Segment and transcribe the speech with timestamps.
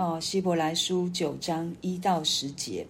[0.00, 2.86] 哦，希伯来书九章一到十节。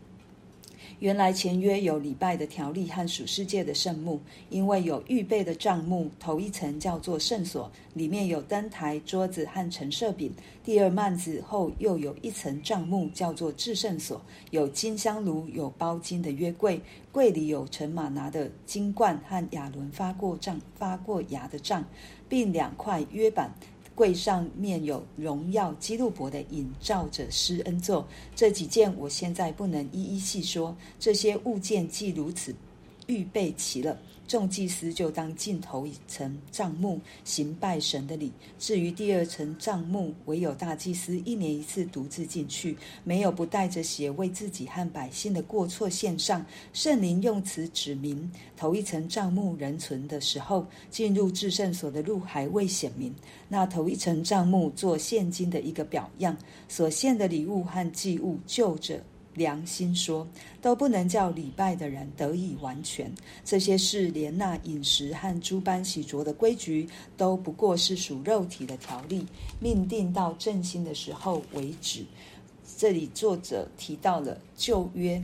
[1.01, 10.31] 原来前约有礼拜的条例和属世界的圣幕，因为有预备的帐幕，头一层叫做圣所，里面有灯台、桌子和陈设饼；
[10.63, 14.23] 第二幔子后又有一层帐幕，叫做至圣所，
[14.53, 16.81] 有金香炉，有包金的约柜，
[17.11, 21.85] 柜里有陈马拿的金罐和亚伦发过杖、发过芽的杖，
[22.29, 23.53] 并两块约板。
[24.01, 28.09] 柜上面有荣耀基路伯的影，照者施恩座。
[28.35, 30.75] 这几件我现在不能一一细说。
[30.99, 32.55] 这些物件既如此
[33.09, 33.99] 预备齐了。
[34.31, 38.31] 众祭司就当进头一层帐幕行拜神的礼。
[38.61, 46.47] 至于第二层帐幕，唯有大祭司一年一次独自进去，没有不带着血为自己和百姓的过错献上。
[46.73, 53.13] 圣灵用此指明，头一层帐幕仍存的时候，进入至圣所的路还未显明。
[53.49, 56.37] 那头一层帐幕做现今的一个表样，
[56.69, 59.03] 所献的礼物和祭物就着。
[59.41, 60.29] 良心说，
[60.61, 63.11] 都不能叫礼拜的人得以完全。
[63.43, 69.27] 这些事连那饮食和诸般洗濯的规矩，都不过是属肉体的条例，
[69.59, 72.05] 命定到正兴的时候为止。
[72.77, 75.23] 这里作者提到了旧约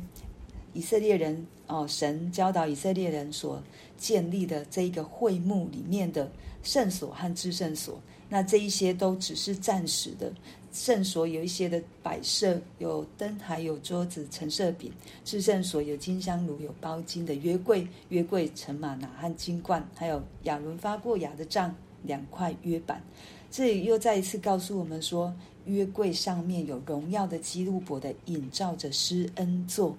[0.72, 3.62] 以色列人哦，神教导以色列人所
[3.98, 10.32] 建立的这一个会幕里面的圣所和至圣所，那这一些都只是暂时的。
[10.72, 14.90] 圣所有一些的摆设，有灯台，有桌子、陈设饼；
[15.24, 23.02] 至圣所有金香炉，有包金的约柜，约柜盛吗哪和金罐，还有亚伦发过芽的杖两块约板。
[23.50, 29.96] 这里又再一次告诉我们说，约柜上面有荣耀的基路伯的影，照着施恩座。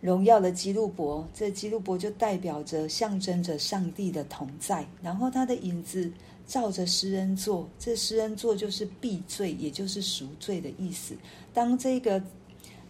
[0.00, 6.10] 荣耀的基路伯，这基路伯就代表着、象征着上帝的同在，然后他的影子。
[6.50, 11.14] 照着施恩座，这施恩座就是避罪，也就是赎罪的意思。
[11.54, 12.20] 当这个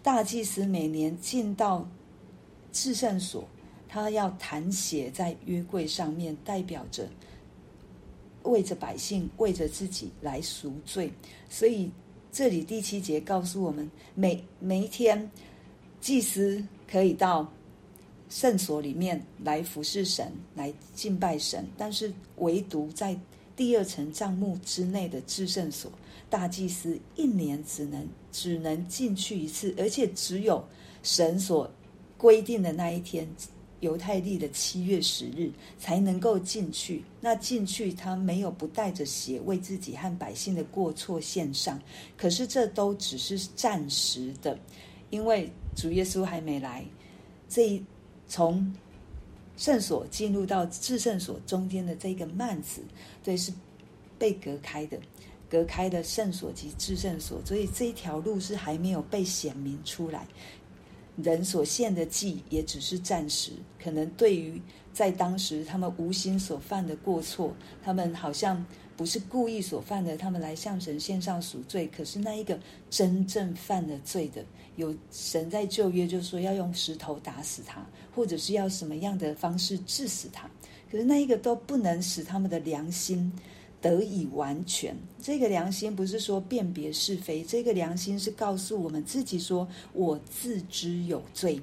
[0.03, 1.86] 大祭司每年进到
[2.72, 3.47] 至圣所，
[3.86, 7.06] 他要弹血在约柜上面，代表着
[8.44, 11.12] 为着百姓、为着自己来赎罪。
[11.50, 11.91] 所以
[12.32, 15.31] 这里第七节告诉我们，每每一天
[16.00, 17.47] 祭司可以到
[18.31, 23.15] 圣所里面来服侍神、来敬拜神，但是唯独在
[23.60, 25.93] 第二层帐幕之内的至圣所，
[26.31, 30.65] 大祭司一年只能只能进去一次，而且只有
[31.03, 31.70] 神所
[32.16, 33.28] 规定的那一天，
[33.81, 37.04] 犹太历的七月十日才能够进去。
[37.20, 41.78] 那进去他没有不带着血为自己和百姓的过错献上，
[42.16, 44.59] 可是这都只是暂时的，
[45.10, 46.82] 因为主耶稣还没来。
[47.47, 47.84] 这一
[48.26, 48.75] 从。
[49.60, 52.81] 圣所进入到至圣所中间的这个幔子，
[53.22, 53.53] 对，是
[54.19, 54.98] 被隔开的，
[55.50, 60.26] 隔开的圣所及至圣所，所以这一条路是还没有被显明出来。
[61.16, 64.59] 人所献的祭也只是暂时，可能对于
[64.94, 68.65] 在当时他们无心所犯的过错，他们好像
[69.00, 71.88] 不是故意所犯的，他们来向神献上赎罪。
[71.88, 74.44] 可是那一个真正犯了罪的，
[74.77, 77.83] 有神在旧约就说要用石头打死他，
[78.15, 80.50] 或者是要什么样的方式治死他，
[80.93, 83.33] 可是那一个都不能使他们的良心。
[83.81, 91.59] 得以完全，这个良心不是说辨别是非，这个良心是告诉我们自己说：我自知有罪，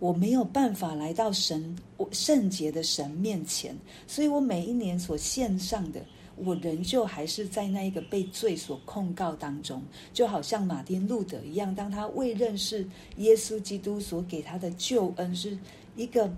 [0.00, 3.72] 我没有办法来到神我圣洁的神面前，
[4.08, 6.04] 所以我每一年所献上的，
[6.36, 9.82] 我仍旧还是在那一个被罪所控告当中，
[10.12, 12.86] 就好像马丁路德一样，当他未认识
[13.16, 15.58] 耶稣基督所给他的救恩是
[15.96, 16.32] 一个，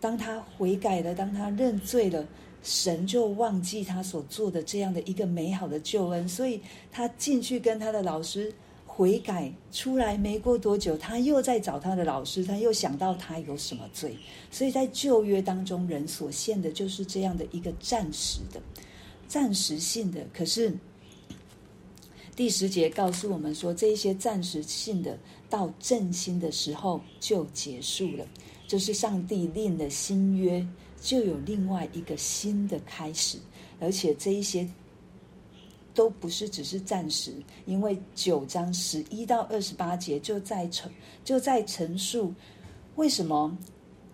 [0.00, 2.26] 当他悔改了，当他认罪了。
[2.60, 6.60] 神就忘记他所做的这样的一个美好的救恩，所以
[6.90, 8.52] 他进去跟他的老师
[8.84, 14.18] 悔改，出来没过多久，他又在找他的老师，他又想到他有什么罪，
[14.50, 18.60] 所以在旧约当中，人所献的就是这样的一个暂时的、
[19.28, 20.26] 暂时性的。
[20.34, 20.74] 可是
[22.34, 28.26] 第十节告诉我们说，这一些暂时性的到振兴的时候就结束了，
[28.66, 30.66] 就是上帝立了新约。
[31.00, 33.38] 就有另外一个新的开始，
[33.78, 34.68] 而且这一些
[35.94, 37.32] 都不是只是暂时，
[37.66, 40.90] 因为九章十一到二十八节就在陈
[41.24, 42.34] 就在陈述
[42.96, 43.56] 为什么。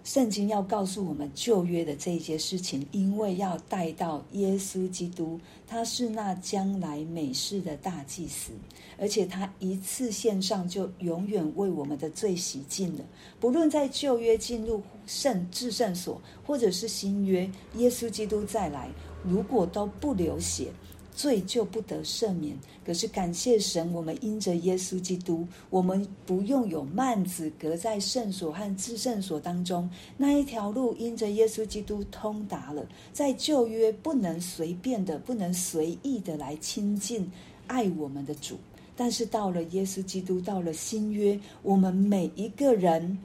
[0.04, 8.52] 圣经要告诉我们旧约的这一些事情，因为要带到耶稣基督，他是那将来美事的大祭司，
[8.98, 13.04] 而且他一次献上就永远为我们的罪洗净了。
[13.40, 18.90] 不论在旧约进入圣至圣所，或者是新约耶稣基督再来，
[19.24, 20.68] 如果都不流血，
[21.14, 22.54] 罪就不得赦免。
[22.84, 29.88] 可是感谢神，我们因着耶稣基督，我们不用有幔子隔在圣所和至圣所当中，
[30.18, 32.86] 那一条路因着耶稣基督通达了。
[33.12, 37.30] 在旧约不能随便的、不能随意的来亲近
[37.66, 38.58] 爱我们的主，
[38.94, 43.18] 但是到了耶稣基督，到了新约，我们每一个人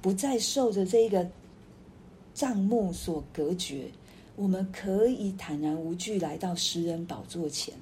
[0.00, 1.26] 不再受着这个
[2.34, 3.86] 帐幕所隔绝。
[4.40, 7.74] 我们可以坦然无惧来到施恩宝座前，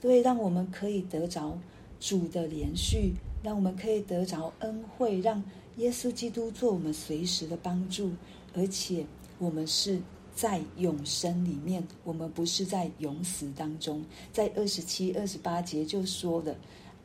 [0.00, 1.56] 对，让我们可以得着
[2.00, 5.40] 主的连续，让我们可以得着恩惠，让
[5.76, 8.10] 耶稣基督做我们随时的帮助，
[8.52, 9.06] 而且
[9.38, 10.00] 我们是
[10.34, 14.04] 在永生里面，我们不是在永死当中。
[14.32, 16.52] 在二十七、二十八节就说了。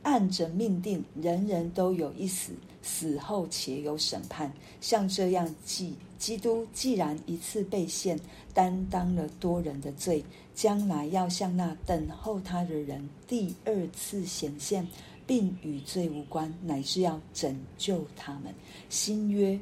[0.02, 2.52] 按着命定，人人都有一死，
[2.82, 4.52] 死后且有审判。
[4.80, 8.18] 像这样，既基督既然一次被献，
[8.54, 10.24] 担当了多人的罪，
[10.54, 14.86] 将来要向那等候他的人第二次显现，
[15.26, 18.54] 并与罪无关，乃是要拯救他们。
[18.88, 19.58] 新约。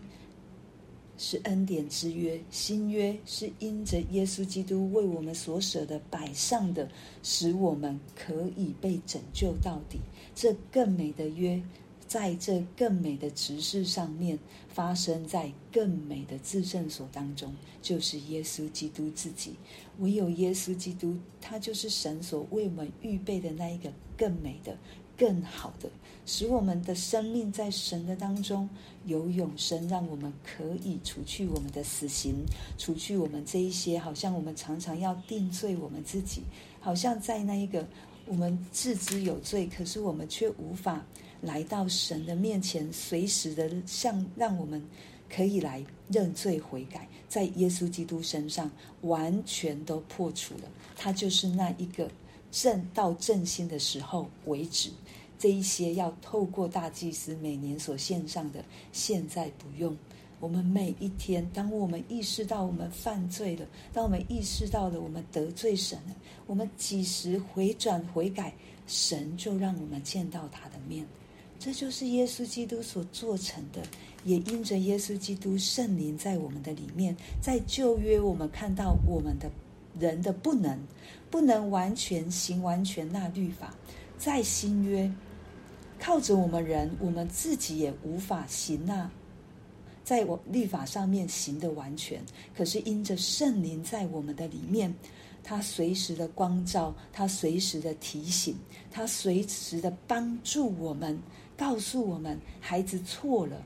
[1.18, 6.88] 是恩典之约，新约是因着耶稣基督为我们所舍的摆上的，
[7.22, 9.98] 使我们可以被拯救到底。
[10.34, 11.62] 这更美的约，
[12.06, 19.54] 在这更美的执事上面，发生在更美的至圣所当中，就是耶稣基督自己。
[19.98, 24.76] 唯有耶稣基督，他就是神所为我们预备的那一个更美的。
[25.16, 25.88] 更好的，
[26.26, 28.68] 使我们的生命在神的当中
[29.06, 32.44] 有永生，让我们可以除去我们的死刑，
[32.76, 36.42] 除去我们这一些好像我们常常要定罪我们自己，
[36.80, 37.86] 好像在那一个
[38.26, 41.04] 我们自知有罪，可是我们却无法
[41.40, 44.84] 来到神的面前，随时的向让我们
[45.30, 48.70] 可以来认罪悔改，在耶稣基督身上
[49.00, 52.10] 完全都破除了，他就是那一个。
[52.58, 54.88] 正到振兴的时候为止，
[55.38, 59.94] 这一些要透过大祭司每年所献上的，现在不用。
[60.40, 66.16] 我们每一天，当我们意识到我们犯罪了，当我们意识到了我们得罪神了，
[66.46, 68.54] 我们几时回转悔改，
[68.86, 71.06] 神就让我们见到他的面。
[71.58, 73.82] 这就是耶稣基督所做成的，
[74.24, 79.50] 也因着耶稣基督圣灵在我们的里面，在旧约我们看到我们的。
[79.98, 80.78] 人的不能，
[81.30, 83.74] 不能完全行完全那律法，
[84.18, 85.10] 在新约，
[85.98, 89.10] 靠着我们人，我们自己也无法行那，
[90.04, 92.20] 在我律法上面行的完全。
[92.56, 94.94] 可是因着圣灵在我们的里面，
[95.42, 98.56] 他随时的光照，他随时的提醒，
[98.90, 101.18] 他随时的帮助我们，
[101.56, 103.62] 告诉我们孩子错了，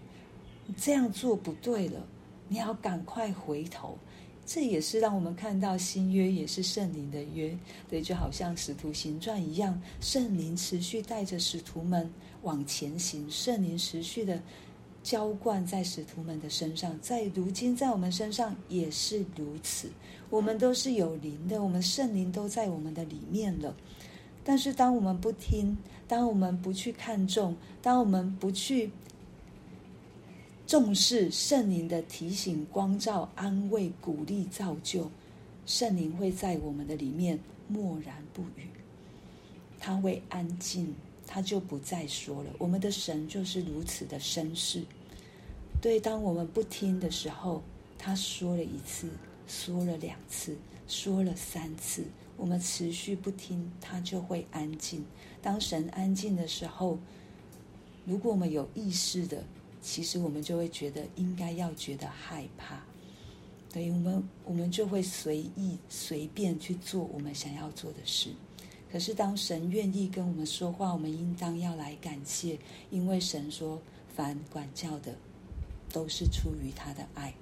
[0.77, 2.07] 这样做不对了，
[2.49, 3.99] 你要赶快回头。
[4.53, 7.57] 这也是让我们看到新约也是圣灵的约，
[7.89, 12.11] 对，就好像使徒行传一样，圣灵持续带着使徒们
[12.43, 14.43] 往前行，圣灵持续的
[15.05, 19.89] 浇灌在使徒们的身上，在如今在我们身上也是如此。
[20.31, 23.77] 我们都是有灵的，我们圣灵都在我们的里面了。
[24.43, 28.91] 但是当我们不听，当我们不去看重，当我们不去。
[30.71, 35.11] 重视圣灵的提醒、光照、安慰、鼓励、造就，
[35.67, 37.37] 圣灵会在我们的里面
[37.67, 38.69] 默然不语，
[39.81, 40.95] 他会安静，
[41.27, 42.51] 他就不再说了。
[42.57, 44.85] 我们的神就是如此的绅士。
[45.83, 47.65] 对，当我们不听的时候，
[47.99, 49.09] 他说了一次，
[49.49, 52.05] 说了两次，说了三次，
[52.37, 55.05] 我们持续不听，他就会安静。
[55.43, 56.97] 当神安静的时候，
[58.05, 59.43] 如果我们有意识的。
[59.81, 62.83] 其实我们就会觉得应该要觉得害怕，
[63.73, 68.31] 等于我们我们就会随意随便去做我们想要做的事。
[68.93, 72.59] 可是当神愿意跟我们说话，我们应当要来感谢，
[72.91, 73.81] 因为神说，
[74.17, 75.15] 凡管教的
[75.93, 77.33] 都是出于他的爱，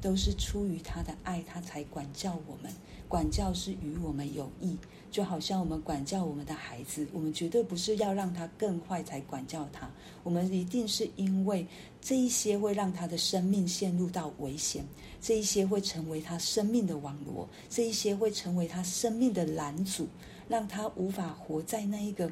[0.00, 2.72] 都是出于他的爱，他才管教我们。
[3.08, 4.76] 管教是与我们有益，
[5.12, 9.88] 就好像我们管教我们的孩子，我们绝对不是要让他更坏才管教他，
[10.24, 11.64] 我们一定是因为
[12.00, 14.84] 这一些会让他的生命陷入到危险，
[15.20, 20.08] 这一些会成为他生命的网罗，这一些会成为他生命的拦阻，
[20.48, 22.28] 让他无法活在那一个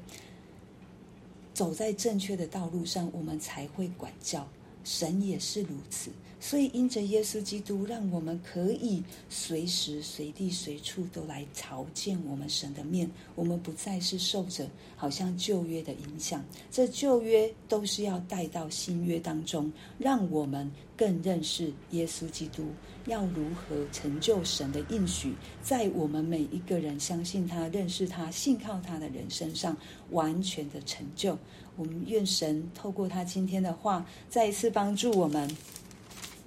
[1.52, 4.44] 走在正确的道路上，我们才会管教。
[4.82, 6.10] 神也是如此。
[6.46, 13.10] 所以，因着耶稣基督，让我们可以随时随地随处都来朝见我们神的面。
[13.34, 22.66] 我们不再是受着好像旧约的影响，这旧约都是要带到新约当中，让我们更认识耶稣基督，
[23.06, 25.32] 要如何成就神的应许，
[25.62, 29.74] 在我们每一个人相信他、认识他、信靠他的人身上
[30.10, 31.38] 完全的成就。
[31.76, 35.50] 我们愿神透过他今天的话，再一次帮助我们，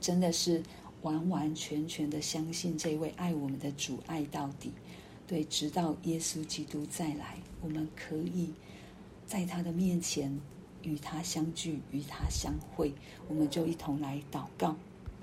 [0.08, 0.64] 真的是
[1.02, 4.72] 完完全全的相信这位爱我们的主，爱到底。
[5.28, 8.54] 对，直到耶稣基督再来，我们可以
[9.26, 10.40] 在他的面前
[10.82, 12.94] 与他相聚，与他相会。
[13.28, 14.78] 我们就一同来祷告。